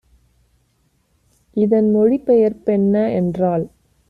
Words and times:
இதன் 1.55 1.89
மொழிபெயர்ப் 1.95 2.63
பென்ன 2.65 3.13
என்றால் 3.13 3.67